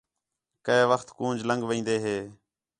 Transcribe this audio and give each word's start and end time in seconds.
کَئے 0.65 0.83
وخت 0.91 1.07
کونج 1.17 1.37
لڳ 1.49 1.59
وین٘دے 1.69 1.95
ہِے 2.05 2.17